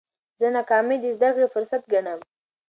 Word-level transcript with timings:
زه 0.39 0.47
ناکامي 0.55 0.97
د 1.01 1.05
زده 1.15 1.29
کړي 1.33 1.47
فرصت 1.53 1.81
ګڼم. 1.91 2.19